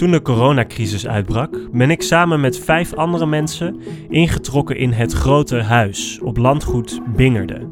[0.00, 5.56] Toen de coronacrisis uitbrak, ben ik samen met vijf andere mensen ingetrokken in het grote
[5.62, 7.68] huis op landgoed Bingerde.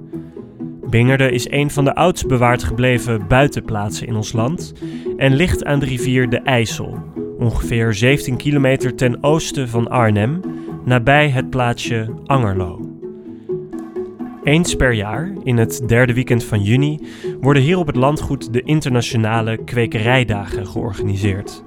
[0.90, 4.72] Bingerde is een van de oudst bewaard gebleven buitenplaatsen in ons land
[5.16, 6.98] en ligt aan de rivier de IJssel,
[7.38, 10.40] ongeveer 17 kilometer ten oosten van Arnhem,
[10.84, 12.80] nabij het plaatsje Angerlo.
[14.44, 16.98] Eens per jaar, in het derde weekend van juni,
[17.40, 21.62] worden hier op het landgoed de internationale kwekerijdagen georganiseerd.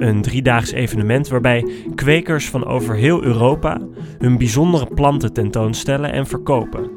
[0.00, 3.80] Een driedaags evenement waarbij kwekers van over heel Europa
[4.18, 6.90] hun bijzondere planten tentoonstellen en verkopen.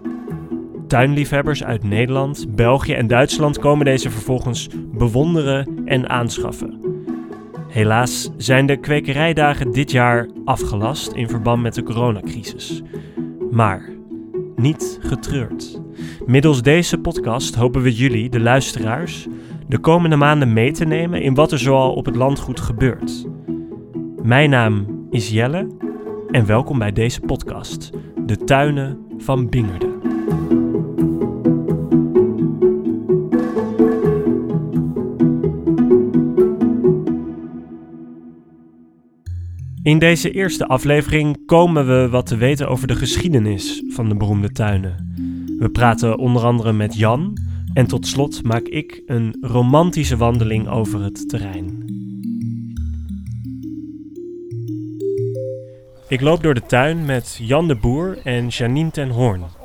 [0.88, 6.80] Tuinliefhebbers uit Nederland, België en Duitsland komen deze vervolgens bewonderen en aanschaffen.
[7.68, 12.82] Helaas zijn de kwekerijdagen dit jaar afgelast in verband met de coronacrisis.
[13.52, 13.90] Maar
[14.56, 15.82] niet getreurd.
[16.26, 19.28] Middels deze podcast hopen we jullie, de luisteraars,
[19.68, 23.26] de komende maanden mee te nemen in wat er zoal op het landgoed gebeurt.
[24.24, 25.68] Mijn naam is Jelle
[26.32, 27.90] en welkom bij deze podcast,
[28.26, 29.92] De Tuinen van Bingerde.
[39.84, 44.52] In deze eerste aflevering komen we wat te weten over de geschiedenis van de beroemde
[44.52, 45.14] tuinen.
[45.60, 47.38] We praten onder andere met Jan
[47.74, 51.82] en tot slot maak ik een romantische wandeling over het terrein.
[56.08, 59.63] Ik loop door de tuin met Jan de Boer en Janine ten Hoorn.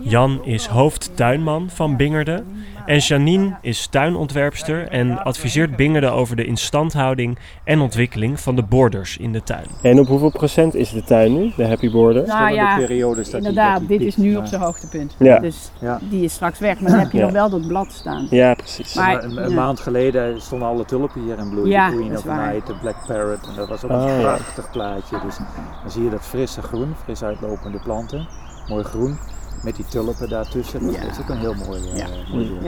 [0.00, 2.42] Jan is hoofdtuinman van Bingerde
[2.86, 9.16] en Janine is tuinontwerpster en adviseert Bingerde over de instandhouding en ontwikkeling van de borders
[9.16, 9.66] in de tuin.
[9.82, 12.26] En op hoeveel procent is de tuin nu, de Happy Border?
[12.26, 14.38] Nou ja, periodes dat die- inderdaad, die dit is nu Ja.
[14.38, 15.14] op zijn hoogtepunt.
[15.18, 15.38] Ja.
[15.38, 15.98] Dus Ja.
[16.02, 17.24] die is straks weg, maar dan heb je Ja.
[17.24, 18.26] nog wel dat blad staan.
[18.30, 18.94] Ja, precies.
[18.94, 21.70] Maar- Maar een, maand geleden stonden alle tulpen hier in bloei.
[21.70, 22.52] Ja, de Queen dat of is waar.
[22.52, 23.46] Night, de Black Parrot.
[23.48, 24.20] En dat was ook Oh, een ja.
[24.20, 25.16] prachtig plaatje.
[25.24, 25.36] Dus
[25.82, 28.28] dan zie je dat frisse groen, fris uitlopende planten.
[28.68, 29.18] Mooi groen.
[29.66, 30.86] Met die tulpen daartussen.
[30.86, 31.00] Dat Ja.
[31.00, 32.06] is ook een heel mooi, eh, Ja.
[32.32, 32.60] mooi.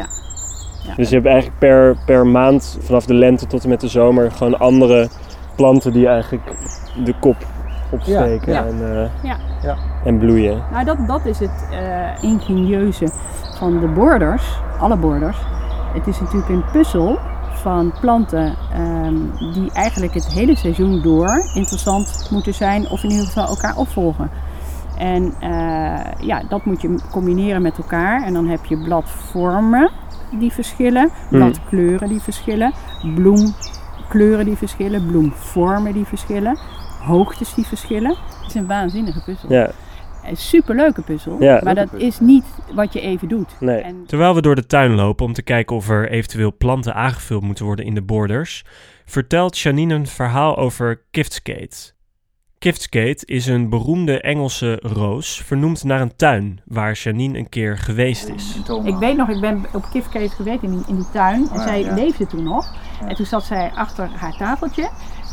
[0.96, 4.32] Dus je hebt eigenlijk per, per maand vanaf de lente tot en met de zomer
[4.32, 5.08] gewoon andere
[5.56, 6.44] planten die eigenlijk
[7.04, 7.36] de kop
[7.90, 8.66] opsteken Ja.
[8.66, 9.36] En, eh, Ja.
[9.62, 9.76] Ja.
[10.04, 10.62] en bloeien.
[10.70, 13.08] Nou, dat, dat is het eh, ingenieuze
[13.58, 15.36] van de borders, alle borders.
[15.94, 17.18] Het is natuurlijk een puzzel
[17.52, 19.14] van planten ehm,
[19.52, 24.30] die eigenlijk het hele seizoen door interessant moeten zijn of in ieder geval elkaar opvolgen.
[24.98, 28.22] En eh, ja, dat moet je combineren met elkaar.
[28.24, 29.90] En dan heb je bladvormen
[30.38, 31.38] die verschillen, Hmm.
[31.38, 32.72] bladkleuren die verschillen,
[33.14, 36.58] bloemkleuren die verschillen, bloemvormen die verschillen,
[37.02, 38.10] hoogtes die verschillen.
[38.10, 39.52] Het is een waanzinnige puzzel.
[39.52, 39.70] Ja,
[40.24, 42.08] Een superleuke puzzel, Ja, maar dat puzzel.
[42.08, 42.44] is niet
[42.74, 43.56] wat je even doet.
[43.60, 43.76] nee.
[43.80, 47.42] En Terwijl we door de tuin lopen om te kijken of er eventueel planten aangevuld
[47.42, 48.64] moeten worden in de borders,
[49.04, 51.92] vertelt Janine een verhaal over Kiftskate.
[52.58, 58.28] Kiftskate is een beroemde Engelse roos vernoemd naar een tuin waar Janine een keer geweest
[58.28, 58.56] is.
[58.84, 61.62] ik weet nog, ik ben op Kifkees geweest in die, in die tuin en Ah,
[61.66, 61.94] zij ja.
[61.94, 62.66] leefde toen nog.
[63.00, 63.06] Ja.
[63.08, 64.90] En toen zat zij achter haar tafeltje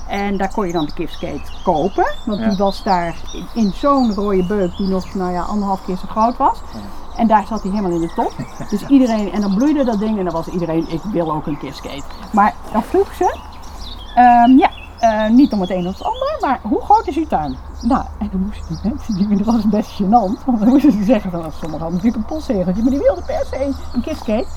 [0.09, 2.05] en daar kon je dan de Kifskate kopen.
[2.25, 2.49] Want Ja.
[2.49, 6.07] die was daar in, in zo'n rode beuk die nog nou ja, anderhalf keer zo
[6.07, 6.59] groot was.
[7.17, 8.33] En daar zat hij helemaal in de top.
[8.69, 11.57] Dus iedereen, en dan bloeide dat ding en dan was iedereen, ik wil ook een
[11.57, 12.03] Kifskate.
[12.33, 13.35] Maar dan vroeg ze,
[14.15, 14.69] ehm, ja,
[15.05, 17.57] eh, niet om het een of het ander, maar hoe groot is uw tuin?
[17.81, 21.03] Nou, en dan moesten die mensen, die dat was best gênant, want dan moesten ze
[21.03, 24.47] zeggen van, sommigen hadden natuurlijk een postzegeltje, maar die wilden per se een Kifskate.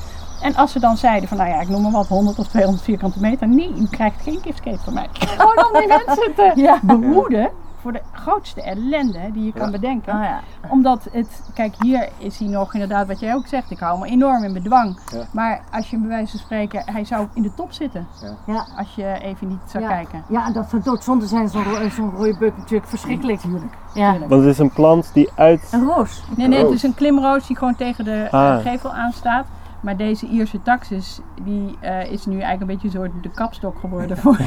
[0.40, 2.84] En als ze dan zeiden van, nou ja, ik noem maar wat, 100 of 200
[2.84, 5.08] vierkante meter, nee, u krijgt geen Kifskate van mij.
[5.12, 7.50] Gewoon om die mensen te behoeden
[7.88, 9.70] voor de grootste ellende die je kan Ja.
[9.70, 10.14] bedenken.
[10.14, 10.40] Oh ja.
[10.70, 14.06] Omdat het, kijk hier is hij nog inderdaad wat jij ook zegt, ik hou me
[14.06, 15.00] enorm in bedwang.
[15.12, 15.24] Ja.
[15.32, 18.06] Maar als je bij wijze van spreken, hij zou in de top zitten
[18.46, 18.66] Ja.
[18.76, 19.90] als je even niet zou Ja.
[19.90, 20.22] kijken.
[20.28, 23.40] ja, en dat zou doodzonde zijn, zo'n ro- zo'n rode beuk natuurlijk verschrikkelijk.
[23.42, 24.10] Ja.
[24.10, 24.30] Tuurlijk.
[24.30, 25.68] Want het is een plant die uit...
[25.72, 26.22] Een roos.
[26.36, 28.60] Nee, nee, het is een klimroos die gewoon tegen de eh, Ah.
[28.62, 29.46] gevel aanstaat.
[29.80, 33.78] Maar deze Ierse taxis, die eh, is nu eigenlijk een beetje een soort de kapstok
[33.78, 34.38] geworden voor.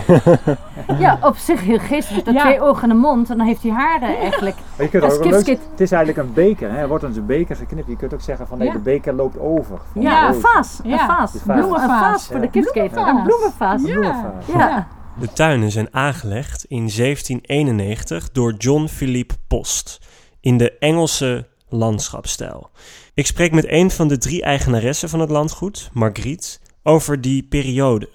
[0.99, 2.23] Ja, op zich heel geestig.
[2.23, 2.41] Dat Ja.
[2.41, 4.55] twee ogen en een mond en dan heeft hij haren eigenlijk.
[4.77, 6.71] Je kunt ook het is eigenlijk een beker.
[6.71, 6.77] Hè.
[6.77, 7.87] Er wordt ons een beker geknipt.
[7.87, 8.73] Je kunt ook zeggen van nee, Ja.
[8.73, 9.79] de beker loopt over.
[9.93, 10.79] Ja, een vaas.
[10.83, 11.05] Een Ja.
[11.05, 11.31] vaas.
[11.43, 11.87] Bloemenvaas.
[11.99, 12.51] vaas voor de Ja.
[12.51, 12.99] kipskate.
[12.99, 13.81] Een bloemenvaas.
[13.81, 13.87] Ja.
[13.91, 14.45] Bloemenvaas.
[14.47, 14.87] Ja.
[15.19, 19.99] De tuinen zijn aangelegd in 1791 door John Philippe Post
[20.39, 22.69] in de Engelse landschapstijl.
[23.13, 28.09] Ik spreek met een van de drie eigenaressen van het landgoed, Margriet, over die periode.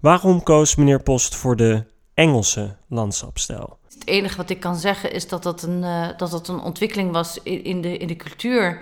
[0.00, 3.78] Waarom koos meneer Post voor de Engelse landschapstijl?
[3.94, 7.12] Het enige wat ik kan zeggen is dat dat een, eh, dat dat een ontwikkeling
[7.12, 8.80] was in, de, in de cultuur.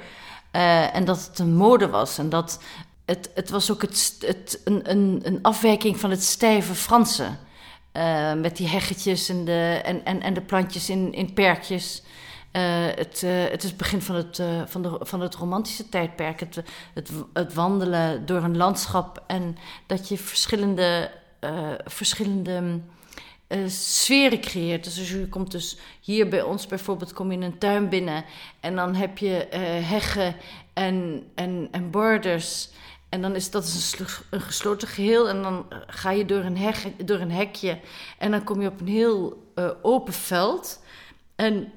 [0.50, 2.18] eh, en dat het een mode was.
[2.18, 2.60] En dat
[3.04, 7.28] het, het was ook het, het, een, een, een afwijking van het stijve Franse.
[7.92, 12.02] eh, met die heggetjes en de, en, en, en de plantjes in, in perkjes.
[12.50, 15.88] Eh, het, eh, het is het begin van het, eh, van, de, van het romantische
[15.88, 16.40] tijdperk.
[16.40, 16.62] Het,
[17.32, 19.56] het, wandelen door een landschap en
[19.86, 21.10] dat je verschillende,
[21.84, 22.80] verschillende
[23.66, 24.84] sferen creëert.
[24.84, 28.24] Dus als je komt dus hier bij ons bijvoorbeeld, kom je in een tuin binnen
[28.60, 29.46] en dan heb je
[29.82, 30.36] heggen
[30.72, 32.68] en, en, en borders.
[33.08, 33.94] En dan is dat is
[34.30, 35.28] een, gesloten geheel.
[35.28, 37.78] En dan ga je door een, heg, door een hekje.
[38.18, 39.52] En dan kom je op een heel
[39.82, 40.82] open veld.
[41.36, 41.72] En,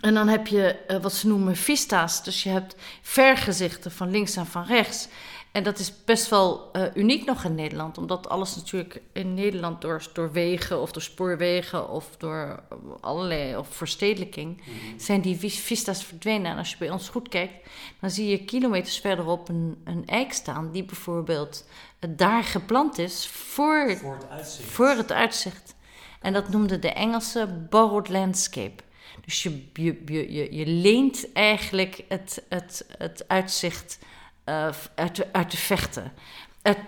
[0.00, 2.24] en dan heb je eh, wat ze noemen vista's.
[2.24, 5.08] Dus je hebt vergezichten van links en van rechts.
[5.52, 7.98] En dat is best wel eh, uniek nog in Nederland.
[7.98, 12.62] Omdat alles natuurlijk in Nederland door, door wegen of door spoorwegen of door
[13.00, 14.62] allerlei of verstedelijking
[14.96, 16.50] zijn die vis- vista's verdwenen.
[16.52, 17.68] En als je bij ons goed kijkt,
[18.00, 21.66] dan zie je kilometers verderop een, een eik staan die bijvoorbeeld
[21.98, 24.68] eh, daar geplant is voor, Voor het uitzicht.
[24.70, 25.74] voor het uitzicht.
[26.20, 28.82] En dat noemde de Engelse borrowed landscape.
[29.24, 33.98] Dus je, je, je, je, leent eigenlijk het, het, het uitzicht
[34.44, 36.12] eh, uit, de, uit de vechten.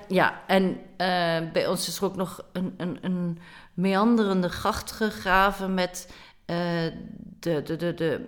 [0.08, 3.38] Ja, en eh, bij ons is er ook nog een, een, een
[3.74, 6.12] meanderende gracht gegraven met
[6.44, 6.56] eh,
[7.40, 8.24] de, de, de, de,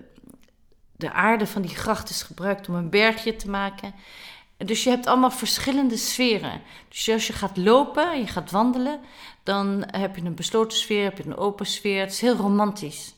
[0.97, 3.94] de aarde van die gracht is gebruikt om een bergje te maken.
[4.56, 6.61] Dus je hebt allemaal verschillende sferen.
[6.88, 9.00] Dus als je gaat lopen, je gaat wandelen,
[9.43, 12.00] dan heb je een besloten sfeer, heb je een open sfeer.
[12.00, 13.14] Het is heel romantisch.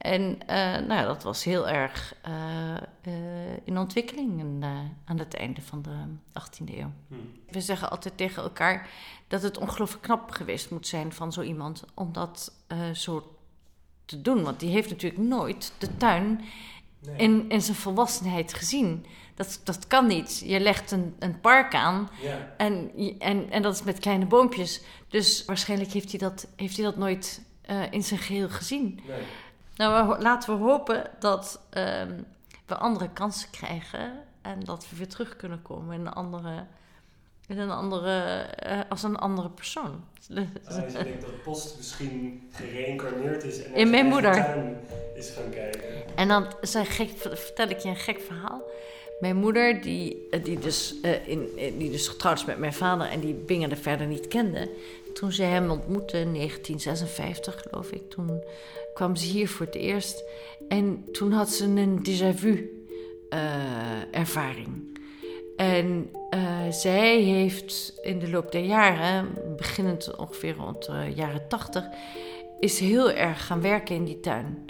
[0.00, 4.64] En eh, nou ja, dat was heel erg eh, eh, in ontwikkeling en,
[5.04, 5.96] aan het einde van de
[6.40, 6.92] 18e eeuw.
[7.50, 8.88] We zeggen altijd tegen elkaar
[9.28, 12.52] dat het ongelooflijk knap geweest moet zijn van zo iemand om dat
[12.94, 13.36] zo
[14.04, 14.42] te doen.
[14.42, 16.40] Want die heeft natuurlijk nooit de tuin
[17.16, 19.06] in, in zijn volwassenheid gezien.
[19.34, 20.42] Dat, dat kan niet.
[20.44, 22.54] Je legt een, een park aan Ja.
[22.56, 24.82] en, en, en dat is met kleine boompjes.
[25.08, 27.42] Dus waarschijnlijk heeft hij dat, heeft hij dat nooit
[27.90, 29.00] in zijn geheel gezien.
[29.06, 29.22] Nee.
[29.76, 32.12] Nou, we laten we hopen dat ehm,
[32.66, 34.12] we andere kansen krijgen
[34.42, 36.64] en dat we weer terug kunnen komen in een andere,
[37.46, 40.04] in een andere, eh, als een andere persoon.
[40.66, 44.56] Als je denkt dat Post misschien gereïncarneerd is en In mijn moeder.
[45.14, 46.16] is gaan kijken.
[46.16, 48.62] En dan een gek, vertel ik je een gek verhaal.
[49.20, 53.06] Mijn moeder, die, eh, die, dus, eh, in, die dus getrouwd is met mijn vader
[53.06, 54.70] en die Bingerde verder niet kende.
[55.14, 58.42] Toen ze hem ontmoette in 1956, geloof ik, toen
[58.94, 60.24] kwam ze hier voor het eerst.
[60.68, 62.84] En toen had ze een déjà vu
[63.28, 63.40] eh,
[64.10, 64.98] ervaring.
[65.56, 66.40] En eh,
[66.70, 71.84] zij heeft in de loop der jaren, beginnend ongeveer rond de jaren 80,
[72.60, 74.64] is heel erg gaan werken in die tuin.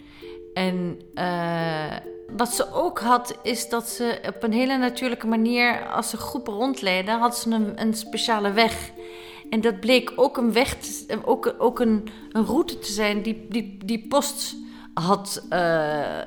[0.55, 1.97] En eh,
[2.37, 6.53] wat ze ook had, is dat ze op een hele natuurlijke manier, als ze groepen
[6.53, 8.91] rondleiden, had ze een, een speciale weg.
[9.51, 10.77] En dat bleek ook een weg,
[11.25, 14.57] ook, ook een, een route te zijn die, die, die post
[14.95, 16.21] had, eh,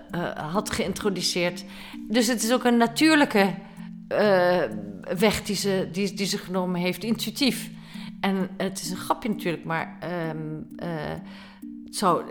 [0.51, 1.65] had geïntroduceerd.
[2.09, 3.55] Dus het is ook een natuurlijke
[4.07, 4.61] eh,
[5.17, 7.69] weg die ze, die, die ze genomen heeft, intuïtief.
[8.19, 9.97] En het is een grapje natuurlijk, maar
[11.85, 12.23] het zou,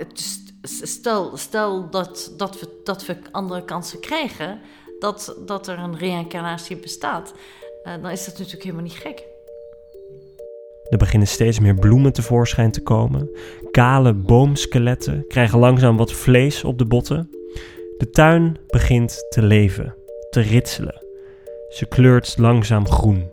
[0.62, 4.61] stel, stel dat, dat, we, dat we andere kansen krijgen,
[4.99, 7.33] dat, dat er een reïncarnatie bestaat,
[7.83, 9.31] dan is dat natuurlijk helemaal niet gek.
[10.93, 13.31] Er beginnen steeds meer bloemen tevoorschijn te komen.
[13.71, 17.31] Kale boomskeletten krijgen langzaam wat vlees op de botten.
[17.99, 19.94] De tuin begint te leven,
[20.31, 21.05] te ritselen.
[21.69, 23.29] Ze kleurt langzaam groen.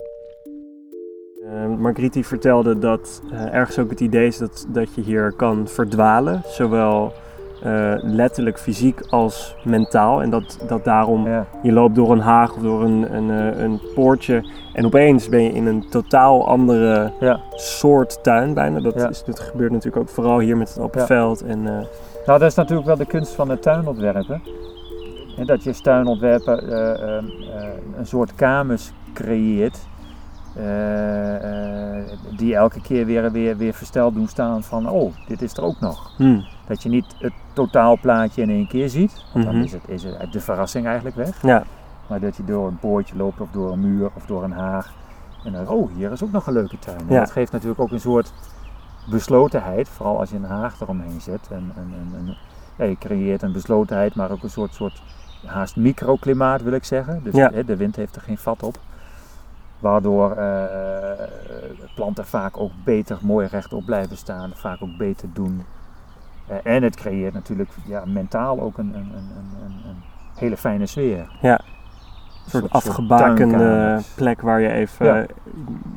[1.44, 6.42] Uh, vertelde dat eh, ergens ook het idee is dat, dat je hier kan verdwalen.
[6.46, 7.14] Zowel
[7.64, 10.22] eh, letterlijk fysiek als mentaal.
[10.22, 11.46] En dat, dat daarom Ja.
[11.62, 14.44] je loopt door een haag of door een, een, eh, een poortje.
[14.74, 17.40] En opeens ben je in een totaal andere Ja.
[17.52, 18.80] soort tuin bijna.
[18.80, 19.10] Dat, Ja.
[19.10, 21.42] is, dat gebeurt natuurlijk ook vooral hier met het open veld.
[21.42, 21.86] En, eh,
[22.26, 24.42] Nou, dat is natuurlijk wel de kunst van het tuinontwerpen.
[25.38, 27.24] En dat je als tuinontwerper eh, eh, eh,
[27.98, 29.78] een soort kamers creëert.
[32.38, 35.80] die elke keer weer, weer, weer versteld doen staan van, oh, dit is er ook
[35.80, 36.12] nog.
[36.18, 39.54] hmm, Dat je niet het totaalplaatje in één keer ziet, want Mhm.
[39.56, 41.42] dan is, het, is het de verrassing eigenlijk weg.
[41.42, 41.64] ja.
[42.08, 44.94] Maar dat je door een poortje loopt of door een muur of door een haag.
[45.44, 46.98] En dan, oh, hier is ook nog een leuke tuin.
[47.08, 47.20] Ja.
[47.20, 48.34] dat geeft natuurlijk ook een soort
[49.10, 51.48] beslotenheid, vooral als je een haag eromheen zet.
[51.52, 52.38] En, en, en, en-
[52.78, 55.02] ja, je creëert een beslotenheid, maar ook een soort, soort
[55.46, 57.24] haast microklimaat wil ik zeggen.
[57.24, 57.50] Dus Ja.
[57.54, 58.78] hè, de wind heeft er geen vat op.
[59.80, 61.24] Waardoor eh,
[61.96, 65.64] planten vaak ook beter mooi rechtop blijven staan, vaak ook beter doen.
[66.50, 69.30] Eh, en het creëert natuurlijk ja, mentaal ook een, een, een,
[69.86, 69.96] een,
[70.36, 71.38] hele fijne sfeer.
[71.42, 71.60] Ja.
[72.46, 75.26] Een soort afgebakende plek waar je even Ja.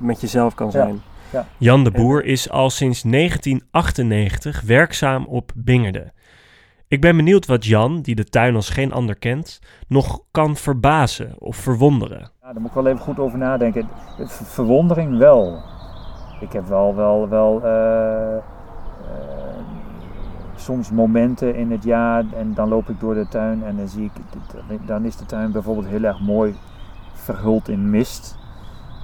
[0.00, 1.00] met jezelf kan zijn.
[1.32, 1.46] Ja.
[1.58, 6.12] Jan de Boer is al sinds 1998 werkzaam op Bingerde.
[6.88, 11.34] Ik ben benieuwd wat Jan, die de tuin als geen ander kent, nog kan verbazen
[11.38, 12.30] of verwonderen.
[12.42, 13.88] Ja, daar moet ik wel even goed over nadenken.
[14.16, 15.62] Ver- Verwondering wel.
[16.40, 18.42] Ik heb wel, wel, wel eh, eh,
[20.62, 24.10] soms momenten in het jaar en dan loop ik door de tuin en dan zie
[24.68, 26.54] ik, dan is de tuin bijvoorbeeld heel erg mooi
[27.12, 28.36] verhuld in mist.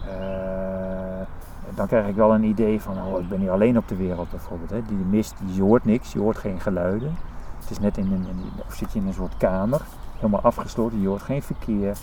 [0.08, 1.26] Eh,
[1.74, 4.30] dan krijg ik wel een idee van, oh, ik ben hier alleen op de wereld
[4.30, 4.70] bijvoorbeeld.
[4.70, 4.82] Hè.
[4.82, 7.16] Die mist, je hoort niks, je hoort geen geluiden.
[7.60, 8.26] Het is net in een,
[8.66, 9.80] of zit je in een soort kamer,
[10.16, 11.96] helemaal afgesloten, je hoort geen verkeer.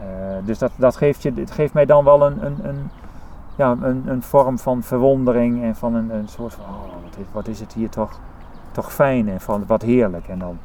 [0.00, 0.06] Eh,
[0.44, 2.90] dus dat, dat geeft, je, het geeft mij dan wel een, een, een,
[3.56, 7.48] ja, een, een vorm van verwondering en van een, een soort van, oh, wat, wat
[7.48, 8.20] is het hier toch,
[8.82, 10.28] toch fijn en van wat heerlijk.
[10.28, 10.58] En dan,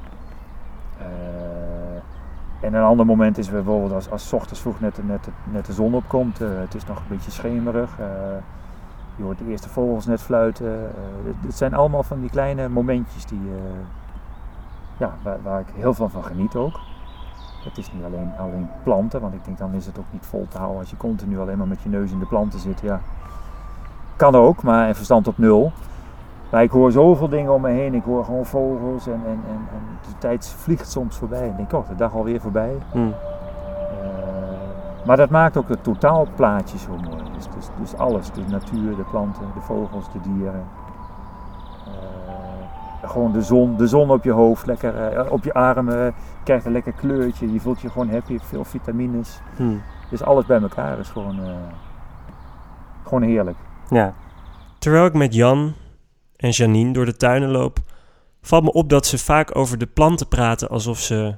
[0.98, 5.74] eh, en een ander moment is bijvoorbeeld als, als ochtends vroeg net, net, net de
[5.74, 8.00] zon opkomt, eh, het is nog een beetje schemerig.
[8.00, 8.06] eh,
[9.16, 10.92] je hoort de eerste vogels net fluiten.
[11.46, 13.42] het, zijn allemaal van die kleine momentjes die,
[14.98, 16.80] ja, waar, waar ik heel veel van geniet ook.
[17.64, 20.48] Het is niet alleen, alleen planten, want ik denk dan is het ook niet vol
[20.50, 22.80] te houden als je continu alleen maar met je neus in de planten zit.
[22.80, 23.00] Ja.
[24.16, 25.72] Kan ook, maar en verstand op nul.
[26.54, 27.94] Maar ik hoor zoveel dingen om me heen.
[27.94, 31.48] Ik hoor gewoon vogels en, en, en, en de tijd vliegt soms voorbij.
[31.48, 32.78] Ik denk, oh, de dag alweer voorbij.
[32.92, 32.98] Hm.
[32.98, 33.06] Eh,
[35.06, 37.24] maar dat maakt ook het totaalplaatje zo mooi.
[37.36, 40.66] Dus, dus, dus alles, de natuur, de planten, de vogels, de dieren.
[43.02, 46.06] Eh, gewoon de zon, de zon op je hoofd, lekker eh, op je armen.
[46.06, 49.42] Je krijgt een lekker kleurtje, je voelt je gewoon happy, veel vitamines.
[49.56, 49.76] Hm.
[50.10, 51.40] Dus alles bij elkaar is gewoon,
[53.04, 53.58] gewoon heerlijk.
[53.90, 54.14] Ja.
[54.78, 55.74] Terwijl ik met Jan
[56.44, 57.78] en Janine door de tuinen loop,
[58.42, 61.36] valt me op dat ze vaak over de planten praten alsof ze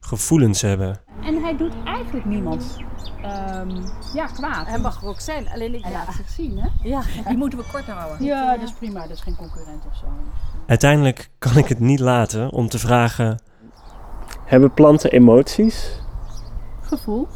[0.00, 1.00] gevoelens hebben.
[1.22, 2.76] En hij doet eigenlijk niemand
[3.22, 3.70] ehm,
[4.14, 4.66] ja, kwaad.
[4.66, 5.82] Hij mag er ook zijn, alleen ik...
[5.82, 6.68] Hij Ja, laat zich zien, hè?
[6.88, 8.26] ja, die moeten we kort houden.
[8.26, 9.00] Ja, dat is prima.
[9.00, 10.06] Dat is geen concurrent of zo.
[10.66, 13.38] Uiteindelijk kan ik het niet laten om te vragen:
[14.44, 16.00] Hebben planten emoties?
[16.82, 17.28] Gevoel.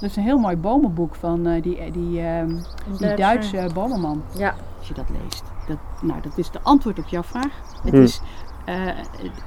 [0.00, 4.22] Dat is een heel mooi bomenboek van eh, die, die, ehm, die Duitse- Duitse bomenman.
[4.36, 4.54] Ja.
[4.78, 5.42] Als je dat leest.
[5.66, 7.52] Dat, nou, dat is de antwoord op jouw vraag.
[7.82, 8.02] Het Hm.
[8.02, 8.20] is
[8.64, 8.94] eh, eh,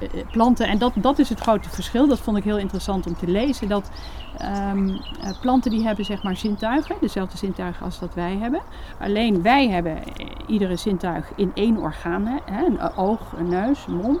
[0.00, 2.08] eh, planten, en dat, dat is het grote verschil.
[2.08, 3.68] Dat vond ik heel interessant om te lezen.
[3.68, 3.90] Dat
[4.36, 4.72] eh,
[5.40, 8.60] planten die hebben zeg maar zintuigen, dezelfde zintuigen als dat wij hebben.
[9.00, 10.02] Alleen wij hebben
[10.46, 12.26] iedere zintuig in één orgaan.
[12.26, 12.64] Hè?
[12.66, 14.20] Een oog, een neus, een mond.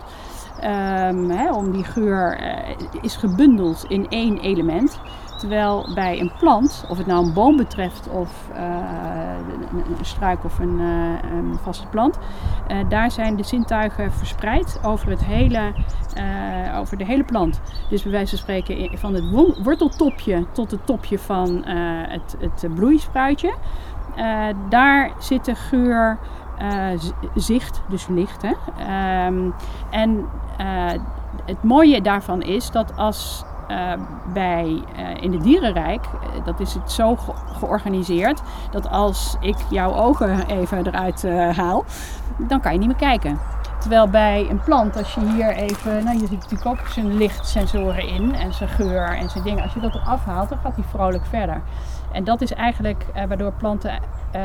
[0.60, 2.40] Ehm, hè, om die geur
[3.00, 5.00] is gebundeld in één element.
[5.38, 8.64] Terwijl bij een plant, of het nou een boom betreft of eh,
[9.98, 12.18] een, struik of een, eh, een vaste plant,
[12.66, 15.72] eh, daar zijn de zintuigen verspreid over, het hele,
[16.76, 17.60] over de hele plant.
[17.90, 21.64] Dus bij wijze van spreken van het wo- worteltopje tot het topje van
[22.08, 23.54] het, het bloeispruitje.
[24.68, 26.18] Daar zit de geur,
[27.34, 28.42] zicht, dus licht.
[28.42, 28.52] Hè?
[28.78, 29.50] Ehm,
[29.90, 30.26] en
[31.44, 33.92] het mooie daarvan is dat als eh,
[34.32, 39.56] bij, eh, in het dierenrijk, eh, dat is het zo ge- georganiseerd, dat als ik
[39.70, 41.22] jouw ogen even eruit
[41.56, 41.84] haal,
[42.36, 43.38] dan kan je niet meer kijken.
[43.78, 48.08] Terwijl bij een plant, als je hier even, nou je ziet natuurlijk ook zijn lichtsensoren
[48.08, 49.62] in en zijn geur en zijn dingen.
[49.62, 51.60] Als je dat eraf haalt, dan gaat hij vrolijk verder.
[52.12, 54.00] En dat is eigenlijk waardoor planten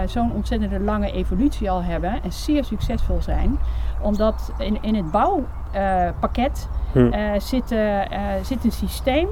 [0.05, 3.59] zo'n ontzettende lange evolutie al hebben en zeer succesvol zijn.
[4.01, 7.07] Omdat in, in het bouwpakket Hm.
[7.07, 9.27] eh, zit, eh, eh, zit een systeem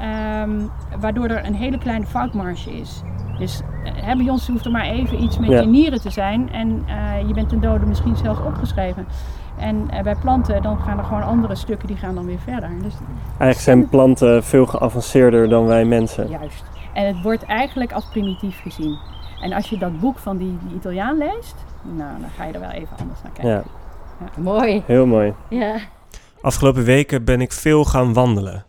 [0.00, 0.50] ehm,
[1.00, 3.02] waardoor er een hele kleine foutmarge is.
[3.38, 5.60] Dus hè, bij ons hoeft er maar even iets met Ja.
[5.60, 6.84] je nieren te zijn en
[7.26, 9.06] je bent ten dode misschien zelfs opgeschreven.
[9.58, 12.70] En bij planten dan gaan er gewoon andere stukken die gaan dan weer verder.
[12.82, 12.94] Dus
[13.26, 16.28] Eigenlijk zijn planten veel geavanceerder dan wij mensen.
[16.28, 16.64] juist.
[16.92, 18.98] En het wordt eigenlijk als primitief gezien.
[19.42, 22.60] En als je dat boek van die, die Italiaan leest, nou dan ga je er
[22.60, 23.50] wel even anders naar kijken.
[23.52, 23.62] Ja,
[24.42, 24.82] Mooi.
[24.86, 25.32] heel mooi.
[25.48, 25.74] Ja.
[26.40, 28.66] Afgelopen weken ben ik veel gaan wandelen.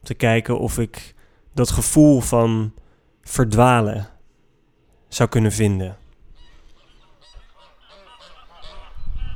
[0.00, 1.14] Om te kijken of ik
[1.54, 2.72] dat gevoel van
[3.22, 4.08] verdwalen
[5.08, 5.96] zou kunnen vinden.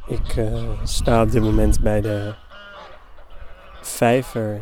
[0.07, 2.35] Ik eh, sta op dit moment bij de
[3.81, 4.61] vijver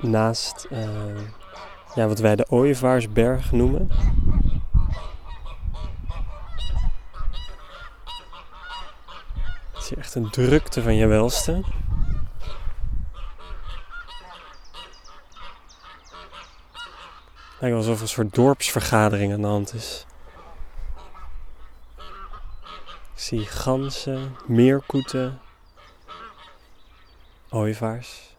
[0.00, 0.88] naast eh,
[1.94, 3.88] ja, wat wij de Ooievaarsberg noemen.
[9.72, 11.62] Het is echt een drukte van je welste.
[17.60, 20.06] Lijkt alsof er een soort dorpsvergadering aan de hand is.
[23.14, 25.40] Ik zie ganzen, meerkoeten,
[27.50, 28.36] ooievaars,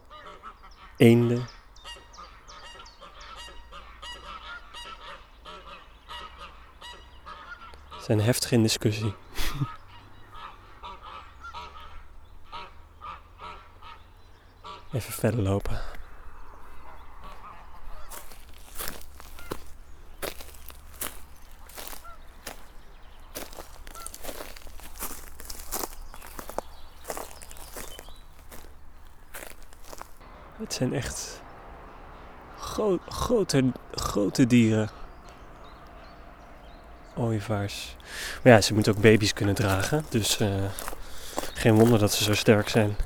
[0.96, 1.46] eenden.
[7.90, 9.14] Het zijn heftig in discussie.
[14.92, 15.91] Even verder lopen.
[30.62, 31.40] Het zijn echt
[32.58, 33.64] gro- grote,
[33.94, 34.90] grote dieren.
[37.16, 37.96] Ooievaars.
[38.42, 40.04] Maar ja, ze moeten ook baby's kunnen dragen.
[40.08, 40.48] Dus eh,
[41.54, 42.96] geen wonder dat ze zo sterk zijn.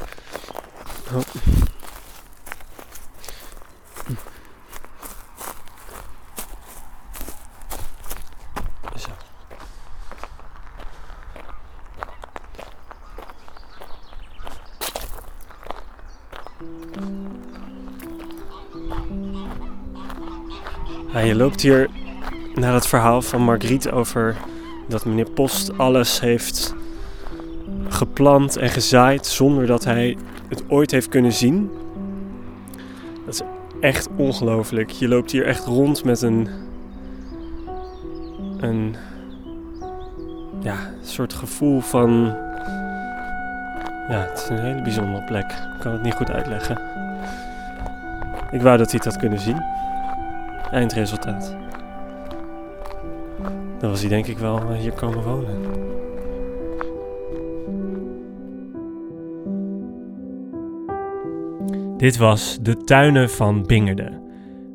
[21.24, 21.90] Je loopt hier
[22.54, 24.36] naar het verhaal van Margriet over
[24.88, 26.74] dat meneer Post alles heeft
[27.88, 30.16] geplant en gezaaid zonder dat hij
[30.48, 31.70] het ooit heeft kunnen zien.
[33.24, 33.42] Dat is
[33.80, 34.90] echt ongelooflijk.
[34.90, 36.48] Je loopt hier echt rond met een.
[38.58, 38.96] een.
[40.60, 42.34] ja, soort gevoel van.
[44.08, 45.50] Ja, het is een hele bijzondere plek.
[45.50, 46.80] Ik kan het niet goed uitleggen.
[48.50, 49.62] Ik wou dat hij het had kunnen zien.
[50.70, 51.56] Eindresultaat.
[53.78, 55.84] Dan was hij denk ik wel eh, hier komen wonen.
[61.96, 64.20] Dit was De Tuinen van Bingerde.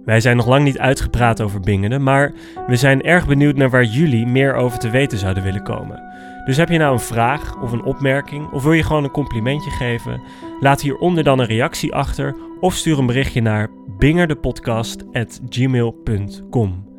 [0.06, 2.34] Wij zijn nog lang niet uitgepraat over Bingerde, maar
[2.68, 6.11] we zijn erg benieuwd naar waar jullie meer over te weten zouden willen komen.
[6.46, 9.72] Dus heb je nou een vraag of een opmerking of wil je gewoon een complimentje
[9.72, 10.22] geven?
[10.60, 16.90] Laat hieronder dan een reactie achter of stuur een berichtje naar bingerdepodcast.gmail.com.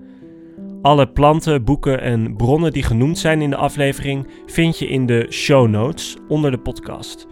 [0.83, 5.27] Alle planten, boeken en bronnen die genoemd zijn in de aflevering vind je in de
[5.31, 7.27] show notes onder de podcast.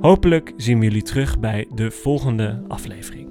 [0.00, 3.27] Hopelijk zien we jullie terug bij de volgende aflevering.